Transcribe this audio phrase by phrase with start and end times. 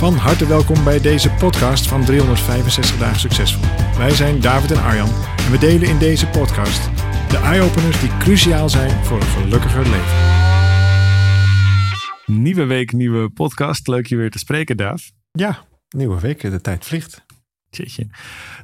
[0.00, 3.64] Van harte welkom bij deze podcast van 365 dagen succesvol.
[3.96, 6.84] Wij zijn David en Arjan en we delen in deze podcast
[7.30, 10.16] de eye-openers die cruciaal zijn voor een gelukkiger leven.
[12.26, 13.88] Nieuwe week, nieuwe podcast.
[13.88, 15.12] Leuk je weer te spreken, Daaf.
[15.30, 17.24] Ja, nieuwe week, de tijd vliegt.
[17.70, 17.98] Het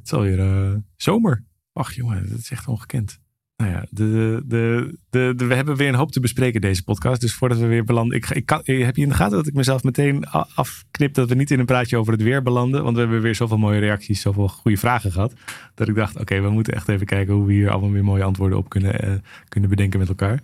[0.05, 1.45] is alweer uh, zomer.
[1.73, 3.21] Ach jongen, dat is echt ongekend.
[3.57, 7.21] Nou ja, de, de, de, we hebben weer een hoop te bespreken deze podcast.
[7.21, 8.17] Dus voordat we weer belanden.
[8.17, 11.35] Ik, ik kan, heb je in de gaten dat ik mezelf meteen afknip dat we
[11.35, 12.83] niet in een praatje over het weer belanden?
[12.83, 15.33] Want we hebben weer zoveel mooie reacties, zoveel goede vragen gehad.
[15.75, 18.25] Dat ik dacht, oké, we moeten echt even kijken hoe we hier allemaal weer mooie
[18.25, 19.15] antwoorden op kunnen, uh,
[19.49, 20.43] kunnen bedenken met elkaar.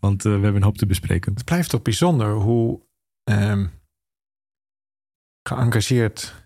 [0.00, 1.34] Want uh, we hebben een hoop te bespreken.
[1.34, 2.80] Het blijft toch bijzonder hoe
[3.30, 3.70] um,
[5.48, 6.41] geëngageerd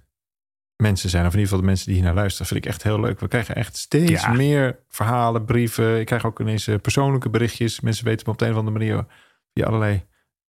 [0.76, 2.82] mensen zijn, of in ieder geval de mensen die hier naar luisteren, vind ik echt
[2.82, 3.20] heel leuk.
[3.20, 4.32] We krijgen echt steeds ja.
[4.32, 6.00] meer verhalen, brieven.
[6.00, 7.80] Ik krijg ook ineens uh, persoonlijke berichtjes.
[7.80, 9.06] Mensen weten me op de een of andere manier
[9.52, 10.04] via allerlei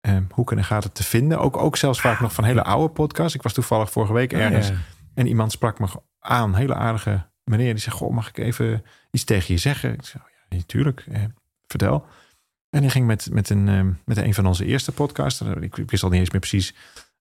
[0.01, 1.39] um, hoeken en gaten te vinden.
[1.39, 3.35] Ook, ook zelfs vaak nog van hele oude podcasts.
[3.35, 4.81] Ik was toevallig vorige week ergens ja, ja.
[5.15, 5.87] en iemand sprak me
[6.19, 7.73] aan, hele aardige meneer.
[7.73, 9.93] Die zegt, goh, mag ik even iets tegen je zeggen?
[9.93, 11.23] Ik zei, ja, natuurlijk, eh,
[11.67, 12.07] vertel.
[12.71, 15.41] En die ging met, met, een, um, met een van onze eerste podcasts.
[15.41, 16.75] Ik, ik wist al niet eens meer precies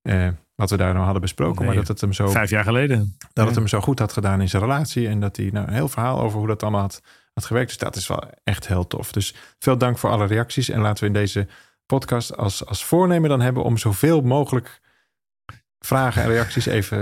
[0.10, 1.56] uh, wat we daar nou hadden besproken.
[1.56, 2.28] Nee, maar dat het hem zo.
[2.28, 3.16] Vijf jaar geleden.
[3.18, 3.46] Dat ja.
[3.46, 5.08] het hem zo goed had gedaan in zijn relatie.
[5.08, 7.02] En dat hij nou, een heel verhaal over hoe dat allemaal had,
[7.34, 7.70] had gewerkt.
[7.70, 9.12] Dus dat is wel echt heel tof.
[9.12, 10.70] Dus veel dank voor alle reacties.
[10.70, 11.48] En laten we in deze
[11.86, 14.80] podcast als, als voornemen dan hebben om zoveel mogelijk
[15.80, 16.98] vragen en reacties even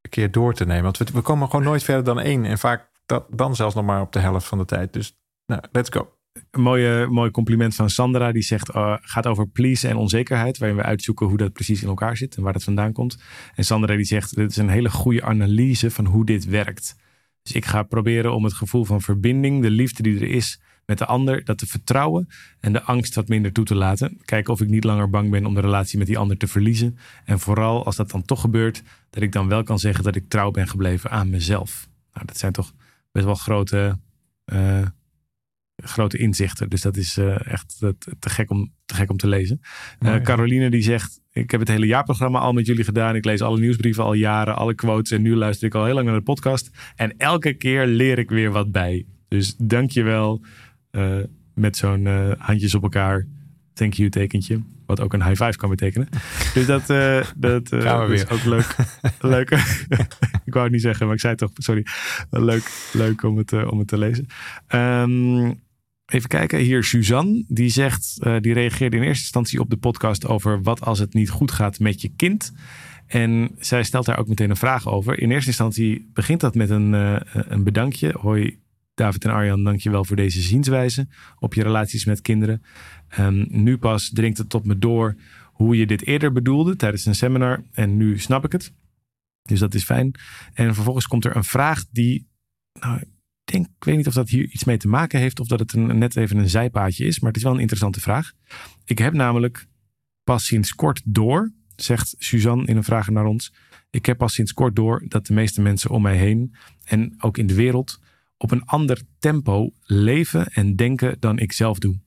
[0.00, 0.82] een keer door te nemen.
[0.82, 2.44] Want we, we komen gewoon nooit verder dan één.
[2.44, 4.92] En vaak dat, dan zelfs nog maar op de helft van de tijd.
[4.92, 6.17] Dus nou, let's go.
[6.50, 8.32] Een mooie, mooi compliment van Sandra.
[8.32, 10.58] Die zegt, uh, gaat over please en onzekerheid.
[10.58, 13.18] Waarin we uitzoeken hoe dat precies in elkaar zit en waar dat vandaan komt.
[13.54, 16.96] En Sandra die zegt, dit is een hele goede analyse van hoe dit werkt.
[17.42, 20.98] Dus ik ga proberen om het gevoel van verbinding, de liefde die er is met
[20.98, 22.28] de ander, dat te vertrouwen
[22.60, 24.18] en de angst wat minder toe te laten.
[24.24, 26.98] Kijken of ik niet langer bang ben om de relatie met die ander te verliezen.
[27.24, 30.28] En vooral als dat dan toch gebeurt, dat ik dan wel kan zeggen dat ik
[30.28, 31.88] trouw ben gebleven aan mezelf.
[32.12, 32.72] Nou, dat zijn toch
[33.12, 33.98] best wel grote...
[34.52, 34.86] Uh,
[35.84, 36.68] grote inzichten.
[36.68, 37.78] Dus dat is uh, echt
[38.18, 39.60] te gek, om, te gek om te lezen.
[40.00, 40.20] Uh, ja.
[40.20, 43.16] Caroline die zegt, ik heb het hele jaarprogramma al met jullie gedaan.
[43.16, 45.10] Ik lees alle nieuwsbrieven al jaren, alle quotes.
[45.10, 46.70] En nu luister ik al heel lang naar de podcast.
[46.96, 49.06] En elke keer leer ik weer wat bij.
[49.28, 50.44] Dus dank je wel
[50.92, 51.16] uh,
[51.54, 52.06] met zo'n
[52.38, 53.26] handjes op elkaar.
[53.72, 54.62] Thank you tekentje.
[54.86, 56.08] Wat ook een high five kan betekenen.
[56.54, 56.86] Dus dat,
[57.36, 57.72] dat,
[58.10, 58.76] is ook leuk.
[59.20, 59.50] leuk.
[60.48, 61.50] ik wou het niet zeggen, maar ik zei het toch.
[61.54, 61.86] Sorry.
[62.30, 64.26] Leuk, leuk om, het, om het te lezen.
[64.68, 65.66] Um,
[66.08, 70.26] Even kijken, hier Suzanne, die zegt, uh, die reageerde in eerste instantie op de podcast
[70.26, 72.52] over wat als het niet goed gaat met je kind.
[73.06, 75.18] En zij stelt daar ook meteen een vraag over.
[75.18, 78.14] In eerste instantie begint dat met een, uh, een bedankje.
[78.20, 78.58] Hoi
[78.94, 81.08] David en Arjan, dankjewel voor deze zienswijze
[81.38, 82.62] op je relaties met kinderen.
[83.18, 87.14] Um, nu pas dringt het tot me door hoe je dit eerder bedoelde tijdens een
[87.14, 87.62] seminar.
[87.72, 88.72] En nu snap ik het.
[89.42, 90.14] Dus dat is fijn.
[90.54, 92.28] En vervolgens komt er een vraag die
[92.80, 93.02] nou,
[93.64, 95.98] ik weet niet of dat hier iets mee te maken heeft of dat het een,
[95.98, 98.32] net even een zijpaadje is, maar het is wel een interessante vraag.
[98.84, 99.66] Ik heb namelijk
[100.24, 103.52] pas sinds kort door, zegt Suzanne in een vraag naar ons,
[103.90, 106.54] ik heb pas sinds kort door dat de meeste mensen om mij heen
[106.84, 108.00] en ook in de wereld
[108.36, 112.00] op een ander tempo leven en denken dan ik zelf doe.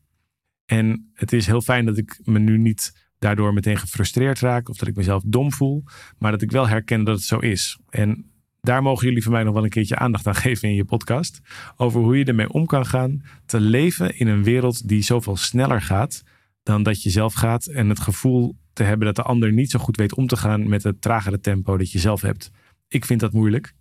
[0.66, 4.78] En het is heel fijn dat ik me nu niet daardoor meteen gefrustreerd raak of
[4.78, 5.84] dat ik mezelf dom voel,
[6.18, 7.80] maar dat ik wel herken dat het zo is.
[7.90, 8.31] En
[8.62, 11.42] daar mogen jullie van mij nog wel een keertje aandacht aan geven in je podcast.
[11.76, 15.82] Over hoe je ermee om kan gaan te leven in een wereld die zoveel sneller
[15.82, 16.24] gaat
[16.64, 17.66] dan dat je zelf gaat.
[17.66, 20.70] En het gevoel te hebben dat de ander niet zo goed weet om te gaan
[20.70, 22.52] met het tragere tempo dat je zelf hebt.
[22.88, 23.74] Ik vind dat moeilijk.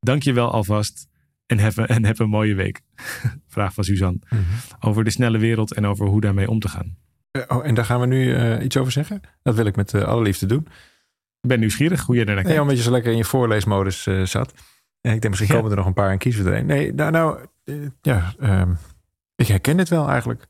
[0.00, 1.06] Dank je wel alvast.
[1.46, 2.80] En heb, en heb een mooie week.
[3.46, 4.18] Vraag van Suzanne.
[4.28, 4.88] Mm -hmm.
[4.88, 6.96] Over de snelle wereld en over hoe daarmee om te gaan.
[7.46, 9.20] Oh, en daar gaan we nu uh, iets over zeggen.
[9.42, 10.66] Dat wil ik met uh, alle liefde doen.
[11.40, 12.50] Ik ben nieuwsgierig hoe je er naar kijkt.
[12.50, 14.52] Nee, omdat je zo lekker in je voorleesmodus uh, zat.
[15.00, 15.70] En ik denk, misschien komen ja.
[15.70, 16.66] er nog een paar en kiezen we er een.
[16.66, 18.78] Nee, nou, nou uh, ja, um,
[19.36, 20.46] ik herken het wel eigenlijk.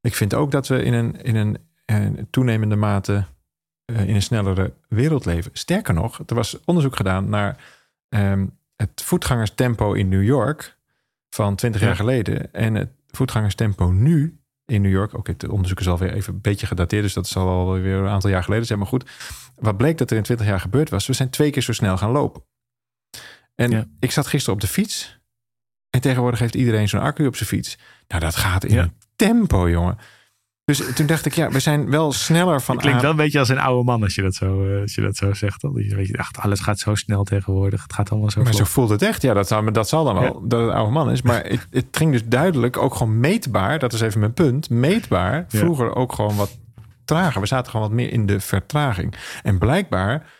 [0.00, 3.24] Ik vind ook dat we in een, in een, een toenemende mate
[3.92, 5.50] uh, in een snellere wereld leven.
[5.54, 7.64] Sterker nog, er was onderzoek gedaan naar
[8.08, 10.78] um, het voetgangerstempo in New York
[11.30, 11.86] van 20 ja.
[11.86, 12.52] jaar geleden.
[12.52, 15.14] En het voetgangerstempo nu in New York.
[15.14, 18.30] Oké, het onderzoek is alweer even een beetje gedateerd, dus dat zal alweer een aantal
[18.30, 18.78] jaar geleden zijn.
[18.78, 19.10] Maar goed,
[19.54, 21.96] wat bleek dat er in 20 jaar gebeurd was, we zijn twee keer zo snel
[21.96, 22.42] gaan lopen.
[23.54, 25.20] En ik zat gisteren op de fiets.
[25.90, 27.78] En tegenwoordig heeft iedereen zo'n accu op zijn fiets.
[28.08, 29.98] Nou, dat gaat in tempo, jongen.
[30.68, 32.74] Dus toen dacht ik, ja, we zijn wel sneller van.
[32.74, 34.94] Het klinkt wel een beetje als een oude man als je dat zo, uh, als
[34.94, 35.60] je dat zo zegt.
[35.60, 35.72] Dan.
[35.74, 37.82] Je weet ach, alles gaat zo snel tegenwoordig.
[37.82, 38.42] Het gaat allemaal zo.
[38.42, 39.22] Maar zo voelt het echt.
[39.22, 41.22] Ja, dat, zou, dat zal dan wel dat het oude man is.
[41.22, 43.78] Maar het, het, ging dus duidelijk ook gewoon meetbaar.
[43.78, 44.70] Dat is even mijn punt.
[44.70, 45.44] Meetbaar.
[45.48, 46.58] Vroeger ook gewoon wat
[47.04, 47.40] trager.
[47.40, 49.14] We zaten gewoon wat meer in de vertraging.
[49.42, 50.30] En blijkbaar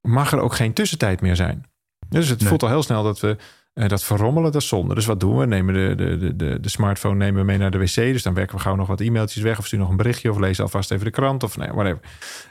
[0.00, 1.64] mag er ook geen tussentijd meer zijn.
[2.08, 3.36] Dus het voelt al heel snel dat we
[3.78, 4.94] uh, dat verrommelen, dat is zonde.
[4.94, 5.46] Dus wat doen we?
[5.46, 7.94] Nemen de, de, de, de smartphone nemen we mee naar de wc.
[7.94, 9.58] Dus dan werken we gauw nog wat e-mailtjes weg.
[9.58, 10.30] Of sturen nog een berichtje.
[10.30, 11.42] Of lezen alvast even de krant.
[11.42, 12.00] Of nee, whatever.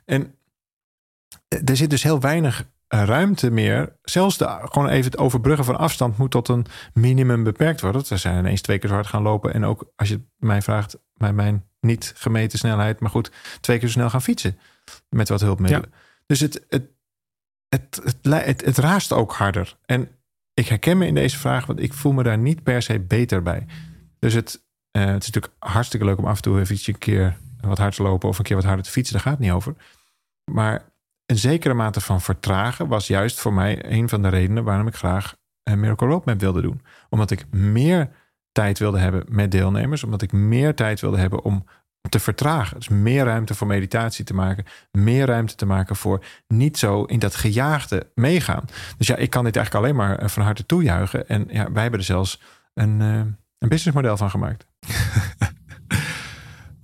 [0.05, 0.35] En
[1.47, 3.95] eh, er zit dus heel weinig eh, ruimte meer.
[4.01, 8.03] Zelfs de, gewoon even het overbruggen van afstand moet tot een minimum beperkt worden.
[8.07, 9.53] We zijn ineens twee keer zo hard gaan lopen.
[9.53, 12.99] En ook als je mij vraagt, bij mijn niet gemeten snelheid.
[12.99, 13.31] Maar goed,
[13.61, 14.59] twee keer zo snel gaan fietsen.
[15.09, 15.93] Met wat hulpmiddelen.
[16.25, 16.87] Dus het, het,
[17.69, 19.77] het, het, het, het raast ook harder.
[19.85, 20.09] En
[20.55, 23.41] ik herken me in deze vraag, want ik voel me daar niet per se beter
[23.41, 23.65] bij.
[24.19, 24.65] Dus het,
[24.97, 27.95] uh, het is natuurlijk hartstikke leuk om af en toe even een keer wat hard
[27.95, 29.13] te lopen of een keer wat harder te fietsen.
[29.13, 29.75] Daar gaat het niet over.
[30.51, 30.93] Maar
[31.25, 34.95] een zekere mate van vertragen was juist voor mij een van de redenen waarom ik
[34.95, 36.81] graag een Miracle Roadmap wilde doen.
[37.09, 38.09] Omdat ik meer
[38.51, 41.65] tijd wilde hebben met deelnemers, omdat ik meer tijd wilde hebben om
[42.09, 42.77] te vertragen.
[42.77, 44.65] Dus meer ruimte voor meditatie te maken.
[44.91, 48.65] Meer ruimte te maken voor niet zo in dat gejaagde meegaan.
[48.97, 51.27] Dus ja, ik kan dit eigenlijk alleen maar eh, van harte toejuichen.
[51.27, 52.41] En ja, wij hebben er zelfs
[52.73, 53.15] een, uh,
[53.57, 54.65] een businessmodel van gemaakt.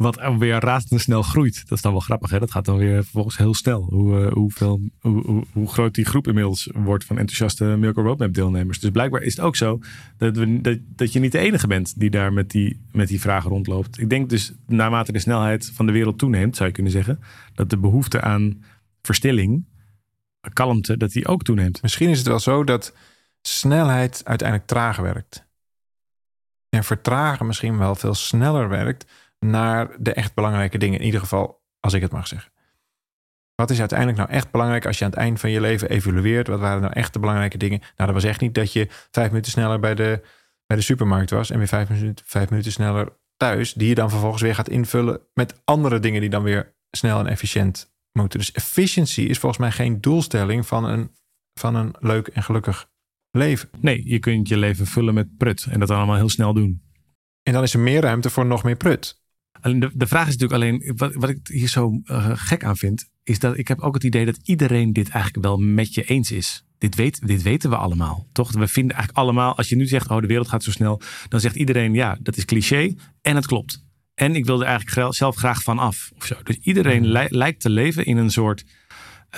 [0.01, 1.61] Wat weer razendsnel groeit.
[1.61, 2.29] Dat is dan wel grappig.
[2.29, 2.39] Hè?
[2.39, 3.83] Dat gaat dan weer vervolgens heel snel.
[3.89, 8.79] Hoe, uh, hoeveel, hoe, hoe, groot die groep inmiddels wordt van enthousiaste Miracle Roadmap deelnemers.
[8.79, 9.79] Dus blijkbaar is het ook zo
[10.17, 13.21] dat, we, dat, dat je niet de enige bent die daar met die, met die
[13.21, 13.99] vragen rondloopt.
[13.99, 17.19] Ik denk dus naarmate de snelheid van de wereld toeneemt, zou je kunnen zeggen,
[17.53, 18.63] dat de behoefte aan
[19.01, 19.65] verstilling,
[20.53, 21.81] kalmte, dat die ook toeneemt.
[21.81, 22.93] Misschien is het wel zo dat
[23.41, 25.45] snelheid uiteindelijk trager werkt.
[26.69, 29.05] En vertragen misschien wel veel sneller werkt
[29.45, 30.99] naar de echt belangrijke dingen.
[30.99, 32.51] In ieder geval, als ik het mag zeggen.
[33.55, 36.47] Wat is uiteindelijk nou echt belangrijk als je aan het eind van je leven evalueert?
[36.47, 37.79] Wat waren nou echt de belangrijke dingen?
[37.79, 40.21] Nou, dat was echt niet dat je vijf minuten sneller bij de,
[40.65, 44.09] bij de supermarkt was en weer vijf minuten, vijf minuten sneller thuis, die je dan
[44.09, 48.39] vervolgens weer gaat invullen met andere dingen die dan weer snel en efficiënt moeten.
[48.39, 51.11] Dus efficiency is volgens mij geen doelstelling van een,
[51.53, 52.89] van een leuk en gelukkig
[53.31, 53.69] leven.
[53.79, 56.83] Nee, je kunt je leven vullen met prut en dat allemaal heel snel doen.
[57.43, 59.20] En dan is er meer ruimte voor nog meer prut.
[59.61, 63.09] De, de vraag is natuurlijk alleen, wat, wat ik hier zo uh, gek aan vind,
[63.23, 66.31] is dat ik heb ook het idee dat iedereen dit eigenlijk wel met je eens
[66.31, 66.65] is.
[66.77, 68.51] Dit, weet, dit weten we allemaal, toch?
[68.51, 71.39] We vinden eigenlijk allemaal, als je nu zegt, oh de wereld gaat zo snel, dan
[71.39, 73.85] zegt iedereen, ja, dat is cliché en het klopt.
[74.13, 76.11] En ik wil er eigenlijk zelf graag van af.
[76.15, 76.35] Of zo.
[76.43, 78.65] Dus iedereen lijkt te leven in een soort,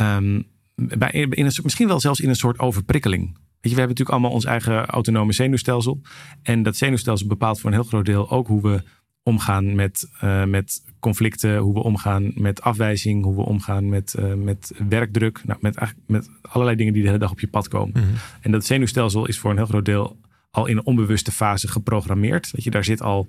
[0.01, 3.25] um, bij, in een, misschien wel zelfs in een soort overprikkeling.
[3.33, 6.01] Weet je, we hebben natuurlijk allemaal ons eigen autonome zenuwstelsel.
[6.41, 8.83] En dat zenuwstelsel bepaalt voor een heel groot deel ook hoe we
[9.23, 14.33] omgaan met, uh, met conflicten, hoe we omgaan met afwijzing, hoe we omgaan met, uh,
[14.33, 18.01] met werkdruk, nou, met, met allerlei dingen die de hele dag op je pad komen.
[18.01, 18.17] Mm -hmm.
[18.41, 20.17] En dat zenuwstelsel is voor een heel groot deel
[20.51, 22.51] al in een onbewuste fase geprogrammeerd.
[22.51, 23.27] Dat je daar zit al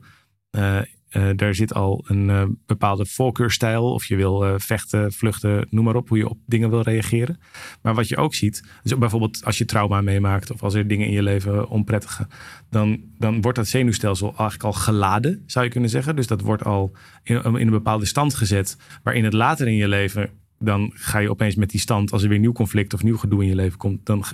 [0.51, 0.81] uh,
[1.17, 3.93] uh, daar zit al een uh, bepaalde voorkeurstijl.
[3.93, 6.09] Of je wil uh, vechten, vluchten, noem maar op.
[6.09, 7.39] Hoe je op dingen wil reageren.
[7.83, 8.63] Maar wat je ook ziet.
[8.83, 10.53] Dus bijvoorbeeld als je trauma meemaakt.
[10.53, 12.27] Of als er dingen in je leven onprettige.
[12.71, 15.43] Dan, dan wordt dat zenuwstelsel eigenlijk al geladen.
[15.47, 16.17] Zou je kunnen zeggen.
[16.17, 16.93] Dus dat wordt al
[17.23, 18.77] in, in een bepaalde stand gezet.
[19.03, 20.31] Waarin het later in je leven
[20.65, 23.43] dan ga je opeens met die stand, als er weer nieuw conflict of nieuw gedoe
[23.43, 24.25] in je leven komt, dan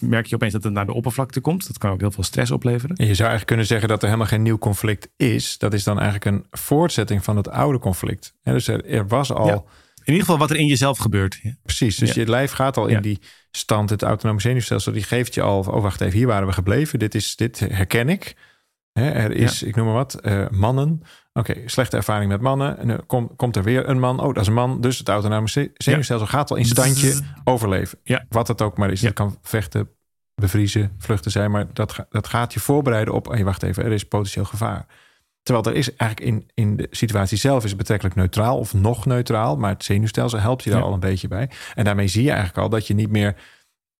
[0.00, 1.66] merk je opeens dat het naar de oppervlakte komt.
[1.66, 2.96] Dat kan ook heel veel stress opleveren.
[2.96, 5.58] En je zou eigenlijk kunnen zeggen dat er helemaal geen nieuw conflict is.
[5.58, 8.34] Dat is dan eigenlijk een voortzetting van het oude conflict.
[8.42, 9.68] dus er, was al.
[10.04, 11.40] In ieder geval wat er in jezelf gebeurt.
[11.62, 13.18] Precies, dus je lijf gaat al in die
[13.50, 13.90] stand.
[13.90, 16.98] Het autonome zenuwstelsel die geeft je al, oh wacht even, hier waren we gebleven.
[16.98, 18.36] Dit, is, dit herken ik.
[18.92, 21.02] er is, ik noem maar wat, uh, mannen
[21.38, 22.78] Oké, slechte ervaring met mannen.
[22.78, 24.20] En dan komt, komt er weer een man.
[24.20, 24.80] Oh, dat is een man.
[24.80, 27.14] Dus het autonome zenuwstelsel gaat wel in standje
[27.44, 27.98] overleven.
[28.02, 28.24] Ja.
[28.28, 29.00] Wat het ook maar is.
[29.00, 29.10] Ja.
[29.10, 29.88] kan vechten,
[30.34, 31.50] bevriezen, vluchten zijn.
[31.50, 33.28] Maar dat, dat gaat je voorbereiden op...
[33.28, 34.86] Oh, wacht even, er is potentieel gevaar.
[35.42, 39.56] Terwijl er is eigenlijk in, in de situatie zelf is betrekkelijk neutraal of nog neutraal.
[39.56, 41.50] Maar het zenuwstelsel helpt je daar al een beetje bij.
[41.74, 43.36] En daarmee zie je eigenlijk al dat je niet meer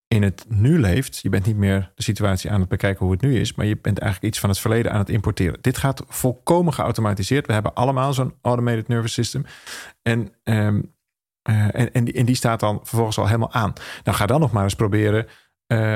[0.08, 1.18] in het nu leeft.
[1.22, 3.78] Je bent niet meer de situatie aan het bekijken hoe het nu is, maar je
[3.82, 5.58] bent eigenlijk iets van het verleden aan het importeren.
[5.60, 7.46] Dit gaat volkomen geautomatiseerd.
[7.46, 9.44] We hebben allemaal zo'n automated nervous system.
[10.02, 10.94] En, um,
[11.50, 13.72] uh, en, en, die, en, die, staat dan vervolgens al helemaal aan.
[14.04, 15.26] Nou, ga dan nog maar eens proberen
[15.66, 15.94] uh,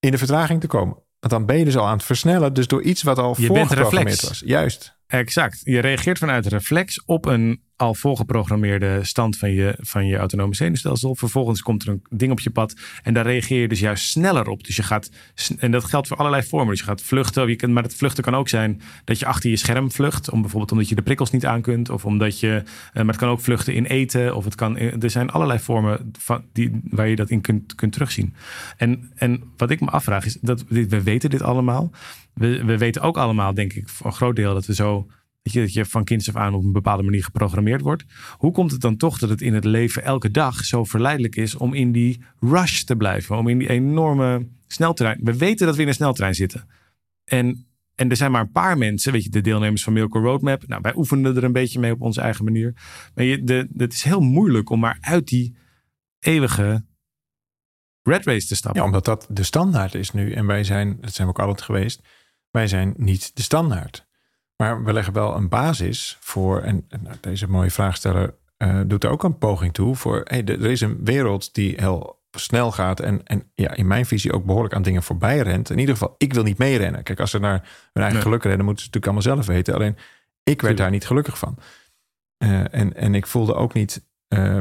[0.00, 0.94] in de vertraging te komen.
[1.20, 2.52] Want dan ben je dus al aan het versnellen.
[2.52, 4.42] Dus door iets wat al je voorgeprogrammeerd was.
[4.44, 4.98] Juist.
[5.06, 5.60] Exact.
[5.64, 11.14] Je reageert vanuit reflex op een al voorgeprogrammeerde stand van je, van je autonome zenuwstelsel.
[11.14, 14.48] Vervolgens komt er een ding op je pad en daar reageer je dus juist sneller
[14.48, 14.64] op.
[14.64, 15.10] Dus je gaat,
[15.58, 16.68] en dat geldt voor allerlei vormen.
[16.68, 19.50] Dus je gaat vluchten, je kunt, maar het vluchten kan ook zijn dat je achter
[19.50, 20.30] je scherm vlucht.
[20.30, 21.90] Om, bijvoorbeeld omdat je de prikkels niet aan kunt.
[21.90, 24.36] Of omdat je, eh, maar het kan ook vluchten in eten.
[24.36, 27.74] Of het kan, eh, er zijn allerlei vormen van, die, waar je dat in kunt,
[27.74, 28.34] kunt terugzien.
[28.76, 31.90] En, en wat ik me afvraag is, dat we weten dit allemaal.
[32.34, 35.06] We, we weten ook allemaal, denk ik, voor een groot deel dat we zo
[35.52, 38.04] je, dat je van kinds af aan op een bepaalde manier geprogrammeerd wordt.
[38.36, 41.54] Hoe komt het dan toch dat het in het leven elke dag zo verleidelijk is
[41.54, 43.36] om in die rush te blijven?
[43.36, 45.20] Om in die enorme sneltrein.
[45.22, 46.68] We weten dat we in een sneltrein zitten.
[47.24, 50.66] En, en er zijn maar een paar mensen, weet je, de deelnemers van Milko Roadmap.
[50.66, 52.74] Nou, wij oefenen er een beetje mee op onze eigen manier.
[53.14, 55.56] Maar je, de, het is heel moeilijk om maar uit die
[56.18, 56.84] eeuwige
[58.02, 58.80] red race te stappen.
[58.80, 60.32] Ja, omdat dat de standaard is nu.
[60.32, 62.02] En wij zijn, dat zijn we ook altijd geweest,
[62.50, 64.07] wij zijn niet de standaard.
[64.62, 69.10] Maar we leggen wel een basis voor, en, nou, deze mooie vraagsteller uh, doet er
[69.10, 73.26] ook een poging toe voor, hey, er is een wereld die heel snel gaat en,
[73.26, 75.70] en ja, in mijn visie ook behoorlijk aan dingen voorbij rent.
[75.70, 77.02] In ieder geval, ik wil niet meerennen.
[77.02, 79.74] Kijk, als ze naar hun eigen geluk rennen, moeten ze natuurlijk allemaal zelf weten.
[79.74, 79.96] Alleen,
[80.42, 81.58] ik werd daar niet gelukkig van.
[82.38, 84.54] Uh, en, en ik voelde ook niet uh,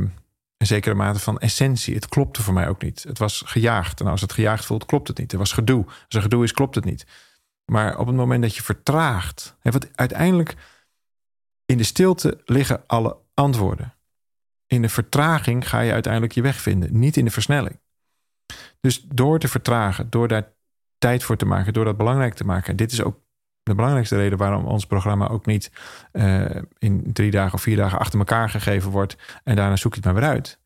[0.58, 1.96] een zekere mate van essentie.
[1.96, 3.04] Het klopte voor mij ook niet.
[3.04, 4.00] Het was gejaagd.
[4.00, 5.32] En als het gejaagd voelt, klopt het niet.
[5.32, 5.86] Er was gedoe.
[5.86, 7.06] Als er gedoe is, klopt het niet.
[7.72, 10.56] Maar op het moment dat je vertraagt, hè, wat uiteindelijk
[11.66, 13.94] in de stilte liggen alle antwoorden.
[14.68, 17.80] In de vertraging ga je uiteindelijk je weg vinden, niet in de versnelling.
[18.80, 20.54] Dus door te vertragen, door daar
[20.98, 22.76] tijd voor te maken, door dat belangrijk te maken.
[22.76, 23.20] Dit is ook
[23.64, 25.72] de belangrijkste reden waarom ons programma ook niet
[26.14, 26.46] uh,
[26.78, 29.18] in drie dagen of vier dagen achter elkaar gegeven wordt.
[29.44, 30.60] En daarna zoek je het maar weer uit.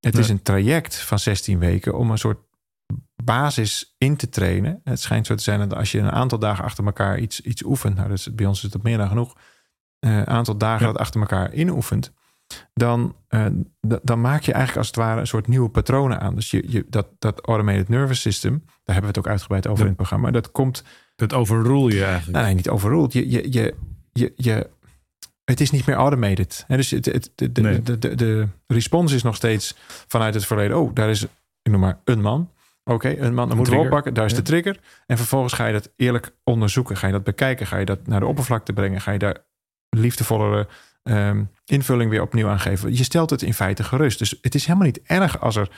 [0.00, 2.38] Het is een traject van 16 weken om een soort
[3.24, 4.80] basis in te trainen.
[4.84, 7.64] Het schijnt zo te zijn dat als je een aantal dagen achter elkaar iets, iets
[7.64, 9.36] oefent, nou, dus bij ons is het meer dan genoeg,
[9.98, 12.12] een uh, aantal dagen dat achter elkaar inoefent,
[12.74, 13.46] dan, uh,
[13.80, 16.34] dan maak je eigenlijk als het ware een soort nieuwe patronen aan.
[16.34, 19.80] Dus je, je, dat, dat automated nervous system, daar hebben we het ook uitgebreid over
[19.80, 20.84] in het programma, dat komt.
[21.16, 22.32] Dat overrule je eigenlijk.
[22.32, 23.12] Nou, nee, niet overruled.
[23.12, 23.74] Je, je, je,
[24.12, 24.70] je, je,
[25.44, 26.64] het is niet meer automated.
[26.66, 30.46] He, dus het, het, de, de, de, de, de respons is nog steeds vanuit het
[30.46, 30.78] verleden.
[30.78, 31.22] Oh, daar is,
[31.62, 32.50] ik noem maar, een man.
[32.88, 34.14] Oké, een man, moeten we oppakken.
[34.14, 34.80] Daar is de trigger.
[35.06, 36.96] En vervolgens ga je dat eerlijk onderzoeken.
[36.96, 37.66] Ga je dat bekijken.
[37.66, 39.00] Ga je dat naar de oppervlakte brengen.
[39.00, 39.36] Ga je daar
[39.88, 40.68] liefdevollere
[41.02, 42.96] um, invulling weer opnieuw aan geven.
[42.96, 44.18] Je stelt het in feite gerust.
[44.18, 45.70] Dus het is helemaal niet erg als er,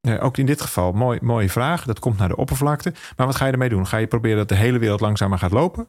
[0.00, 1.84] uh, ook in dit geval, mooi, mooie vraag.
[1.84, 2.92] Dat komt naar de oppervlakte.
[3.16, 3.86] Maar wat ga je ermee doen?
[3.86, 5.88] Ga je proberen dat de hele wereld langzamer gaat lopen?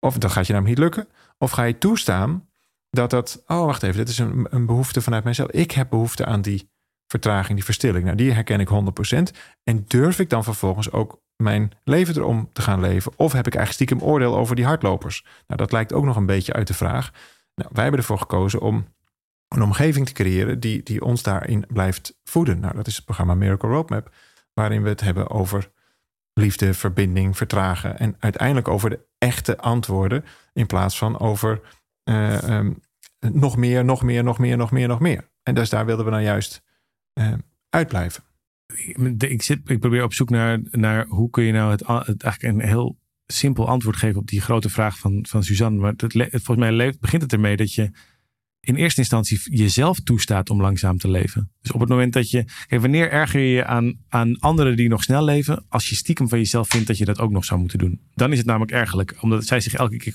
[0.00, 1.12] Of dat gaat je namelijk niet lukken?
[1.38, 2.48] Of ga je toestaan
[2.90, 5.50] dat dat, oh wacht even, dit is een, een behoefte vanuit mijzelf.
[5.50, 6.70] Ik heb behoefte aan die
[7.10, 8.04] vertraging, die verstilling.
[8.04, 9.36] Nou, die herken ik 100%.
[9.62, 13.12] En durf ik dan vervolgens ook mijn leven erom te gaan leven?
[13.16, 15.24] Of heb ik eigenlijk stiekem oordeel over die hardlopers?
[15.46, 17.12] Nou, dat lijkt ook nog een beetje uit de vraag.
[17.54, 18.86] Nou, wij hebben ervoor gekozen om
[19.48, 22.60] een omgeving te creëren die, die ons daarin blijft voeden.
[22.60, 24.14] Nou, dat is het programma Miracle Roadmap,
[24.54, 25.70] waarin we het hebben over
[26.34, 31.60] liefde, verbinding, vertragen en uiteindelijk over de echte antwoorden in plaats van over
[32.04, 32.80] uh, um,
[33.20, 35.28] nog meer, nog meer, nog meer, nog meer, nog meer.
[35.42, 36.62] En dus daar wilden we nou juist
[37.14, 37.32] uh,
[37.68, 38.24] uitblijven.
[39.18, 42.42] Ik, zit, ik probeer op zoek naar, naar hoe kun je nou het, het eigenlijk
[42.42, 45.80] een heel simpel antwoord geven op die grote vraag van, van Suzanne.
[45.80, 47.90] Maar het, volgens mij leeft, begint het ermee dat je
[48.60, 51.50] in eerste instantie jezelf toestaat om langzaam te leven.
[51.60, 52.44] Dus op het moment dat je.
[52.68, 55.64] Wanneer erger je je aan, aan anderen die nog snel leven.
[55.68, 58.00] als je stiekem van jezelf vindt dat je dat ook nog zou moeten doen?
[58.14, 59.16] Dan is het namelijk ergerlijk.
[59.20, 60.14] Omdat zij zich elke keer.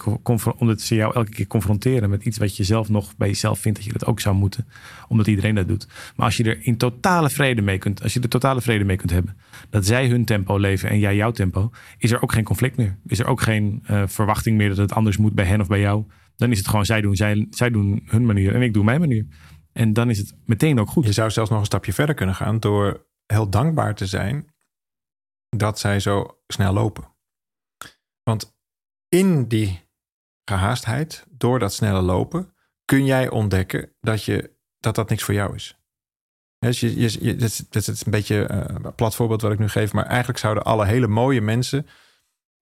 [0.58, 3.78] omdat ze jou elke keer confronteren met iets wat je zelf nog bij jezelf vindt
[3.78, 4.68] dat je dat ook zou moeten.
[5.08, 5.88] Omdat iedereen dat doet.
[6.16, 8.04] Maar als je er in totale vrede mee kunt.
[8.04, 9.38] als je er totale vrede mee kunt hebben.
[9.70, 11.72] dat zij hun tempo leven en jij jouw tempo.
[11.98, 12.98] is er ook geen conflict meer.
[13.08, 15.80] Is er ook geen uh, verwachting meer dat het anders moet bij hen of bij
[15.80, 16.04] jou.
[16.36, 19.00] Dan is het gewoon zij doen, zij, zij doen hun manier en ik doe mijn
[19.00, 19.26] manier.
[19.72, 21.06] En dan is het meteen ook goed.
[21.06, 24.54] Je zou zelfs nog een stapje verder kunnen gaan door heel dankbaar te zijn
[25.50, 27.16] dat zij zo snel lopen.
[28.24, 28.58] Want
[29.10, 29.84] in die
[30.46, 32.54] gehaastheid, door dat snelle lopen,
[32.86, 35.80] kun jij ontdekken dat je, dat, dat niks voor jou is.
[36.60, 37.36] Dus je, je,
[37.70, 40.64] dit, is een beetje uh, een plat voorbeeld wat ik nu geef, maar eigenlijk zouden
[40.64, 41.88] alle hele mooie mensen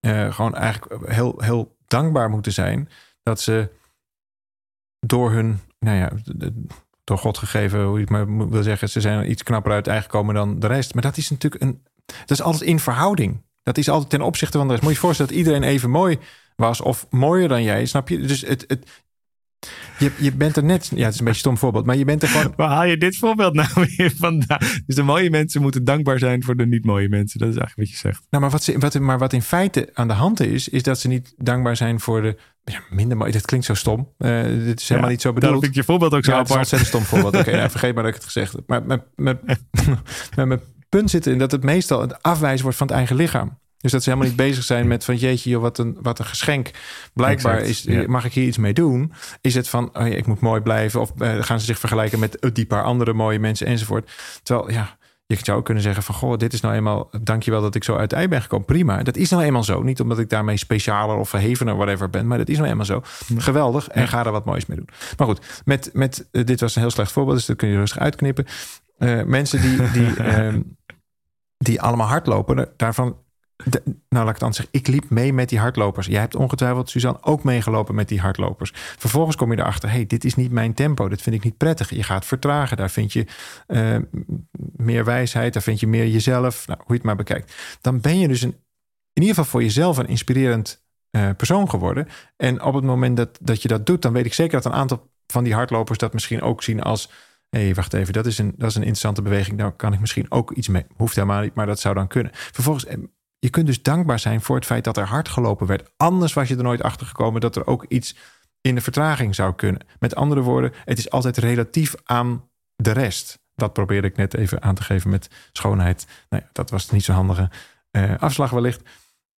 [0.06, 2.90] uh, gewoon eigenlijk heel, heel dankbaar moeten zijn
[3.24, 3.70] dat ze
[5.00, 6.12] door hun, nou ja,
[7.04, 10.60] door God gegeven, hoe het maar wil zeggen, ze zijn iets knapper uit uitgekomen dan
[10.60, 10.94] de rest.
[10.94, 13.42] Maar dat is natuurlijk een, dat is altijd in verhouding.
[13.64, 14.84] Dat is altijd ten opzichte van de rest.
[14.84, 16.20] Moet je je voorstellen dat iedereen even mooi
[16.56, 18.20] was of mooier dan jij, snap je?
[18.20, 19.04] Dus het, het,
[20.00, 22.06] Je, je bent er net, ja, het is een beetje een stom voorbeeld, maar je
[22.06, 22.54] bent er gewoon.
[22.56, 23.68] Waar haal je dit voorbeeld nou
[23.98, 24.60] weer vandaan?
[24.86, 27.40] Dus de mooie mensen moeten dankbaar zijn voor de niet mooie mensen.
[27.40, 28.26] Dat is eigenlijk wat je zegt.
[28.30, 31.00] Nou, maar wat, ze, wat, maar wat in feite aan de hand is, is dat
[31.00, 33.32] ze niet dankbaar zijn voor de ja, minder mooi.
[33.32, 34.10] Dit klinkt zo stom.
[34.18, 35.54] Uh, dit is helemaal niet zo bedoeld.
[35.54, 36.72] vind ik je voorbeeld ook zo ja, apart.
[36.72, 37.36] Het is een stom voorbeeld.
[37.36, 38.64] Oké, okay, vergeet maar dat ik het gezegd heb.
[38.68, 39.40] Maar met,
[40.36, 43.60] mijn punt zit in dat het meestal het afwijzen wordt van het eigen lichaam.
[43.84, 46.26] Dus dat ze helemaal niet bezig zijn met van jeetje, joh, wat een, wat een
[46.26, 46.72] geschenk.
[47.14, 49.14] Blijkbaar is, mag ik hier iets mee doen?
[49.42, 51.02] Is het van, oh ja, ik moet mooi blijven?
[51.02, 54.12] Of uh, gaan ze zich vergelijken met die paar andere mooie mensen enzovoort?
[54.44, 57.76] Terwijl, ja, je zou ook kunnen zeggen van, goh, dit is nou eenmaal, dankjewel dat
[57.76, 58.66] ik zo uit ei ben gekomen.
[58.66, 59.82] Prima, dat is nou eenmaal zo.
[59.82, 63.02] Niet omdat ik daarmee specialer of verhevener whatever ben, maar dat is nou eenmaal zo.
[63.38, 64.90] Geweldig en ga er wat moois mee doen.
[65.18, 67.76] Maar goed, met, met uh, dit was een heel slecht voorbeeld, dus dat kun je
[67.76, 68.46] rustig uitknippen.
[68.98, 70.54] Uh, mensen die, die, uh,
[71.68, 73.18] die allemaal hardlopen, daarvan
[74.10, 76.08] nou, laat ik dan zeggen, ik liep mee met die hardlopers.
[76.08, 78.72] Jij hebt ongetwijfeld, Suzanne, ook meegelopen met die hardlopers.
[78.74, 81.10] Vervolgens kom je erachter, hey, dit is niet mijn tempo.
[81.10, 81.90] Dat vind ik niet prettig.
[81.90, 82.78] Je gaat vertragen.
[82.78, 83.26] Daar vind je
[83.68, 83.98] uh,
[84.76, 85.54] meer wijsheid.
[85.54, 86.68] Daar vind je meer jezelf.
[86.68, 87.54] Nou, hoe je het maar bekijkt.
[87.82, 88.56] Dan ben je dus een,
[89.14, 92.08] in ieder geval voor jezelf een inspirerend uh, persoon geworden.
[92.38, 94.80] En op het moment dat, dat je dat doet, dan weet ik zeker dat een
[94.80, 97.10] aantal van die hardlopers dat misschien ook zien als
[97.50, 99.58] hé, hey, wacht even, dat is, een, dat is een interessante beweging.
[99.58, 100.86] Daar kan ik misschien ook iets mee.
[100.96, 102.32] Hoeft helemaal niet, maar dat zou dan kunnen.
[102.34, 102.86] Vervolgens,
[103.44, 105.92] je kunt dus dankbaar zijn voor het feit dat er hard gelopen werd.
[105.98, 108.16] Anders was je er nooit achter gekomen dat er ook iets
[108.62, 109.82] in de vertraging zou kunnen.
[110.00, 113.40] Met andere woorden, het is altijd relatief aan de rest.
[113.56, 116.08] Dat probeerde ik net even aan te geven met schoonheid.
[116.30, 117.50] Nou ja, dat was niet zo'n handige
[117.92, 118.82] uh, afslag wellicht.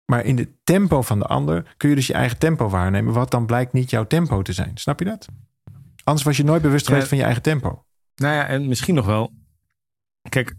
[0.05, 3.31] Maar in het tempo van de ander kun je dus je eigen tempo waarnemen, wat
[3.31, 4.71] dan blijkt niet jouw tempo te zijn.
[4.75, 5.29] Snap je dat?
[6.03, 7.85] Anders was je nooit bewust geweest van je eigen tempo.
[8.15, 9.33] Nou ja, en misschien nog wel.
[10.29, 10.55] Kijk,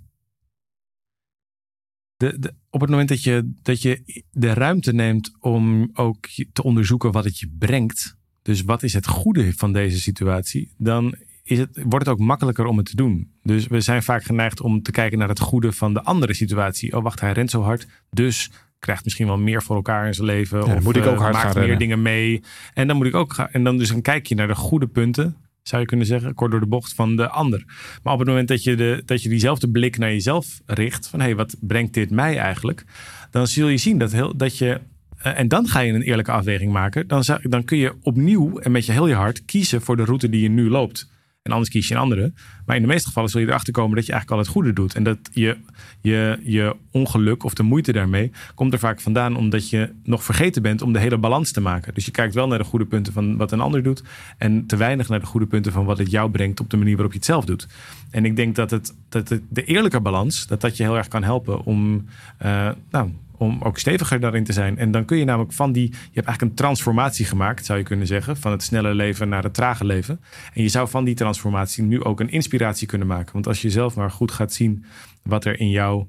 [2.17, 6.63] de, de, op het moment dat je, dat je de ruimte neemt om ook te
[6.63, 8.17] onderzoeken wat het je brengt.
[8.41, 10.71] Dus wat is het goede van deze situatie?
[10.77, 13.31] Dan is het, wordt het ook makkelijker om het te doen.
[13.43, 16.95] Dus we zijn vaak geneigd om te kijken naar het goede van de andere situatie.
[16.95, 17.87] Oh, wacht, hij rent zo hard.
[18.09, 20.65] Dus krijgt misschien wel meer voor elkaar in zijn leven.
[20.65, 21.79] Ja, of moet ik ook uh, hard maakt gaan meer rennen.
[21.79, 22.43] dingen mee.
[22.73, 23.49] En dan moet ik ook gaan.
[23.51, 26.51] En dan dus dan kijk je naar de goede punten zou je kunnen zeggen, kort
[26.51, 27.63] door de bocht van de ander.
[28.03, 31.19] Maar op het moment dat je, de, dat je diezelfde blik naar jezelf richt, van
[31.19, 32.85] hé, hey, wat brengt dit mij eigenlijk?
[33.31, 34.79] Dan zul je zien dat, heel, dat je,
[35.25, 37.07] uh, en dan ga je een eerlijke afweging maken.
[37.07, 40.29] Dan, dan kun je opnieuw en met je heel je hart kiezen voor de route
[40.29, 41.09] die je nu loopt.
[41.45, 42.31] En anders kies je een andere.
[42.65, 44.73] Maar in de meeste gevallen zul je erachter komen dat je eigenlijk al het goede
[44.73, 44.95] doet.
[44.95, 45.57] En dat je,
[46.01, 50.61] je, je ongeluk of de moeite daarmee komt er vaak vandaan omdat je nog vergeten
[50.61, 51.93] bent om de hele balans te maken.
[51.93, 54.03] Dus je kijkt wel naar de goede punten van wat een ander doet.
[54.37, 56.93] En te weinig naar de goede punten van wat het jou brengt op de manier
[56.93, 57.67] waarop je het zelf doet.
[58.11, 61.23] En ik denk dat, het, dat de eerlijke balans, dat dat je heel erg kan
[61.23, 62.05] helpen om,
[62.45, 64.77] uh, nou, om ook steviger daarin te zijn.
[64.77, 67.85] En dan kun je namelijk van die, je hebt eigenlijk een transformatie gemaakt, zou je
[67.85, 70.19] kunnen zeggen, van het snelle leven naar het trage leven.
[70.53, 73.33] En je zou van die transformatie nu ook een inspiratie kunnen maken.
[73.33, 74.85] Want als je zelf maar goed gaat zien
[75.23, 76.05] wat er in jou,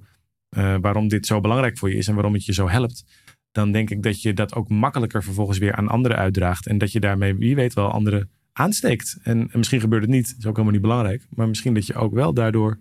[0.57, 3.05] uh, waarom dit zo belangrijk voor je is en waarom het je zo helpt,
[3.53, 6.67] dan denk ik dat je dat ook makkelijker vervolgens weer aan anderen uitdraagt.
[6.67, 9.19] En dat je daarmee, wie weet wel, anderen aansteekt.
[9.23, 11.27] En, en misschien gebeurt het niet, dat is ook helemaal niet belangrijk.
[11.31, 12.79] Maar misschien dat je ook wel daardoor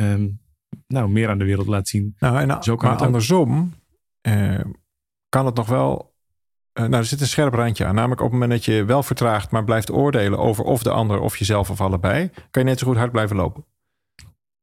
[0.00, 0.40] um,
[0.86, 2.16] nou, meer aan de wereld laat zien.
[2.18, 3.72] Nou, en Zo kan maar het andersom
[4.28, 4.60] uh,
[5.28, 6.14] kan het nog wel.
[6.78, 7.94] Uh, nou, er zit een scherp randje aan.
[7.94, 11.20] Namelijk op het moment dat je wel vertraagt, maar blijft oordelen over of de ander
[11.20, 13.64] of jezelf of allebei, kan je net zo goed hard blijven lopen.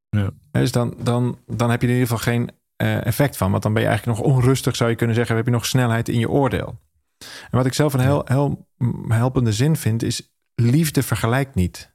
[0.10, 0.30] Ja.
[0.52, 2.50] Dus dan, dan, dan heb je er in ieder geval geen
[2.82, 3.52] uh, effect van.
[3.52, 5.36] Want dan ben je eigenlijk nog onrustig, zou je kunnen zeggen.
[5.36, 6.80] Heb je nog snelheid in je oordeel.
[7.20, 8.68] En wat ik zelf een heel, heel
[9.08, 11.94] helpende zin vind, is liefde vergelijkt niet.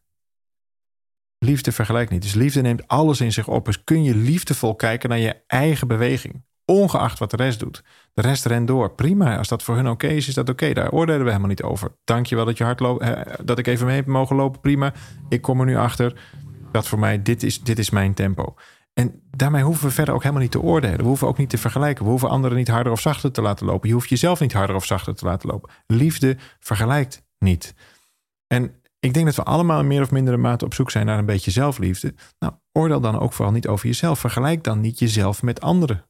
[1.44, 2.22] Liefde vergelijkt niet.
[2.22, 3.64] Dus liefde neemt alles in zich op.
[3.64, 6.44] Dus kun je liefdevol kijken naar je eigen beweging.
[6.64, 7.82] Ongeacht wat de rest doet.
[8.14, 8.94] De rest rent door.
[8.94, 9.36] Prima.
[9.38, 10.72] Als dat voor hun oké is, is dat oké.
[10.72, 11.96] Daar oordelen we helemaal niet over.
[12.04, 13.04] Dank je wel dat je hard loopt.
[13.46, 14.60] Dat ik even mee heb mogen lopen.
[14.60, 14.92] Prima.
[15.28, 16.20] Ik kom er nu achter.
[16.72, 18.54] Dat voor mij, dit is, dit is mijn tempo.
[18.92, 20.98] En daarmee hoeven we verder ook helemaal niet te oordelen.
[20.98, 22.04] We hoeven ook niet te vergelijken.
[22.04, 23.88] We hoeven anderen niet harder of zachter te laten lopen.
[23.88, 25.70] Je hoeft jezelf niet harder of zachter te laten lopen.
[25.86, 27.74] Liefde vergelijkt niet.
[28.46, 28.74] En
[29.04, 31.26] ik denk dat we allemaal in meer of mindere mate op zoek zijn naar een
[31.26, 32.14] beetje zelfliefde.
[32.38, 34.18] Nou, oordeel dan ook vooral niet over jezelf.
[34.18, 36.04] Vergelijk dan niet jezelf met anderen.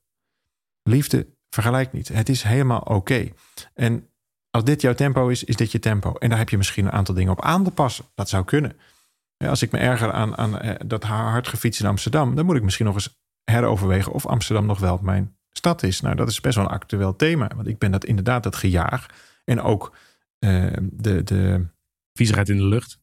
[0.82, 2.08] Liefde vergelijkt niet.
[2.08, 3.28] Het is helemaal oké.
[3.74, 4.08] En
[4.50, 6.12] als dit jouw tempo is, is dit je tempo.
[6.12, 8.04] En daar heb je misschien een aantal dingen op aan te passen.
[8.14, 8.76] Dat zou kunnen.
[9.36, 12.86] Als ik me erger aan, aan dat hard gefiets in Amsterdam, dan moet ik misschien
[12.86, 16.00] nog eens heroverwegen of Amsterdam nog wel mijn stad is.
[16.00, 17.50] Nou, dat is best wel een actueel thema.
[17.54, 19.06] Want ik ben dat inderdaad dat gejaag.
[19.44, 19.96] En ook
[20.38, 21.72] uh, de, de
[22.16, 22.98] viezigheid in de lucht.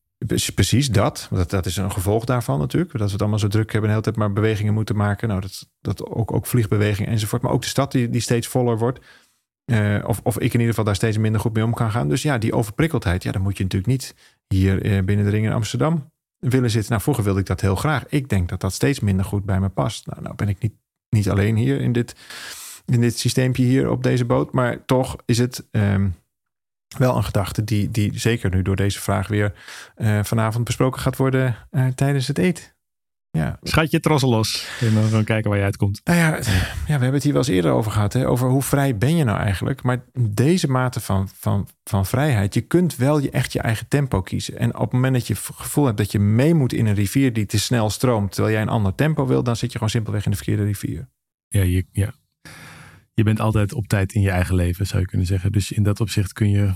[0.56, 1.28] Precies dat.
[1.32, 1.50] dat.
[1.50, 2.92] Dat is een gevolg daarvan natuurlijk.
[2.92, 5.28] Dat we het allemaal zo druk hebben en de hele tijd maar bewegingen moeten maken.
[5.28, 7.42] Nou, dat, dat ook, ook vliegbeweging enzovoort.
[7.42, 9.00] Maar ook de stad die, die steeds voller wordt.
[9.72, 12.10] Uh, of, of ik in ieder geval daar steeds minder goed mee om kan gaan.
[12.10, 14.16] Dus ja, die overprikkeldheid, ja, dan moet je natuurlijk niet
[14.48, 16.90] hier uh, binnen de ring in Amsterdam willen zitten.
[16.90, 18.06] Nou, vroeger wilde ik dat heel graag.
[18.08, 20.06] Ik denk dat dat steeds minder goed bij me past.
[20.06, 20.74] Nou, nou ben ik niet,
[21.10, 22.16] niet alleen hier in dit,
[22.86, 24.52] in dit systeempje hier op deze boot.
[24.52, 26.16] Maar toch is het um,
[26.98, 29.54] wel een gedachte die, die zeker nu door deze vraag weer
[29.98, 31.56] uh, vanavond besproken gaat worden
[31.96, 32.64] tijdens het eten.
[33.32, 33.60] Ja.
[33.62, 36.02] Schat je trossel los en dan gaan kijken waar je uitkomt.
[36.04, 36.42] Nou ja, ja,
[36.86, 38.14] we hebben het hier wel eens eerder over gehad.
[38.14, 38.28] Hè?
[38.28, 39.84] Over hoe vrij ben je nou eigenlijk.
[39.84, 42.54] Maar deze mate van, van, van vrijheid.
[42.54, 44.58] Je kunt wel je, echt je eigen tempo kiezen.
[44.58, 46.94] En op het moment dat je het gevoel hebt dat je mee moet in een
[46.94, 48.32] rivier die te snel stroomt.
[48.32, 49.44] Terwijl jij een ander tempo wil.
[49.44, 51.10] Dan zit je gewoon simpelweg in de verkeerde rivier.
[51.48, 52.14] Ja, je, ja.
[53.22, 55.52] Je bent altijd op tijd in je eigen leven zou je kunnen zeggen.
[55.52, 56.74] Dus in dat opzicht kun je...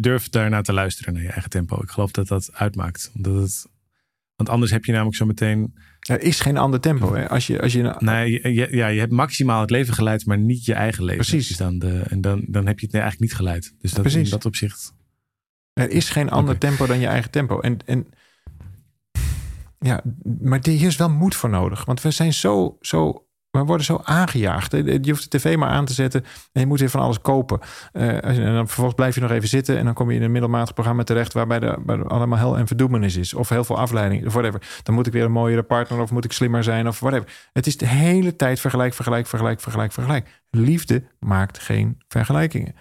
[0.00, 1.82] Durf daarna te luisteren naar je eigen tempo.
[1.82, 3.10] Ik geloof dat dat uitmaakt.
[3.14, 3.66] Omdat het
[4.36, 5.74] want anders heb je namelijk zo meteen.
[6.00, 7.14] Er is geen ander tempo.
[7.14, 7.28] Hè?
[7.28, 7.96] Als je, als je...
[7.98, 11.26] Nee, je, ja, je hebt maximaal het leven geleid, maar niet je eigen leven.
[11.26, 11.56] Precies.
[11.56, 13.74] dan de, en dan, dan heb je het eigenlijk niet geleid.
[13.78, 14.24] Dus dat, Precies.
[14.24, 14.94] in dat opzicht.
[15.72, 17.60] Er is geen ander tempo dan je eigen tempo.
[17.60, 18.06] En, en
[19.78, 20.02] ja,
[20.40, 21.84] maar hier is wel moed voor nodig.
[21.84, 23.23] Want we zijn zo, zo
[23.60, 24.72] we worden zo aangejaagd.
[24.72, 27.60] Je hoeft de tv maar aan te zetten en je moet weer van alles kopen.
[27.92, 30.32] Uh, en dan vervolgens blijf je nog even zitten en dan kom je in een
[30.32, 33.34] middelmatig programma terecht waarbij er allemaal hel en verdoemenis is.
[33.34, 34.80] Of heel veel afleiding, of whatever.
[34.82, 37.48] Dan moet ik weer een mooiere partner of moet ik slimmer zijn of whatever.
[37.52, 40.42] Het is de hele tijd vergelijk, vergelijk, vergelijk, vergelijk, vergelijk.
[40.50, 42.74] Liefde maakt geen vergelijkingen.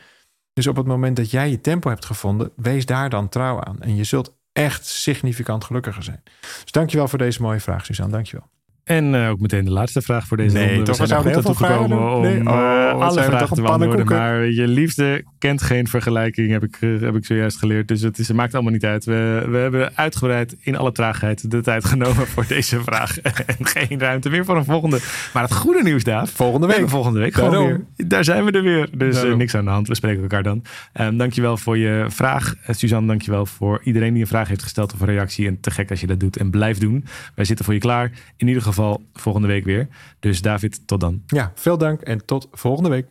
[0.54, 3.80] Dus op het moment dat jij je tempo hebt gevonden, wees daar dan trouw aan.
[3.80, 6.24] En je zult echt significant gelukkiger zijn.
[6.42, 8.14] Dus dankjewel voor deze mooie vraag, Suzanne.
[8.14, 8.48] Dankjewel.
[8.84, 10.84] En uh, ook meteen de laatste vraag voor deze nee, ronde.
[10.84, 12.40] Toch, we zijn er goed naartoe gekomen om nee.
[12.40, 14.06] oh, uh, alle vragen te beantwoorden.
[14.06, 17.88] Maar je liefde kent geen vergelijking, heb ik, uh, heb ik zojuist geleerd.
[17.88, 19.06] Dus het, is, het maakt allemaal niet uit.
[19.06, 23.20] We, we hebben uitgebreid in alle traagheid de tijd genomen voor deze vraag.
[23.22, 25.00] en geen ruimte meer voor een volgende.
[25.34, 26.30] Maar het goede nieuws, Daaf.
[26.30, 26.90] Volgende week.
[26.90, 28.08] Volgende week gewoon weer.
[28.08, 28.90] Daar zijn we er weer.
[28.98, 29.88] Dus niks aan de hand.
[29.88, 30.64] We spreken elkaar dan.
[31.02, 32.56] Um, dankjewel voor je vraag.
[32.68, 35.48] Suzanne, dankjewel voor iedereen die een vraag heeft gesteld of een reactie.
[35.48, 37.06] En te gek als je dat doet en blijf doen.
[37.36, 38.12] Wij zitten voor je klaar.
[38.38, 39.88] In ieder geval geval volgende week weer.
[40.20, 41.22] Dus David, tot dan.
[41.28, 43.08] Ja, veel dank en tot volgende week.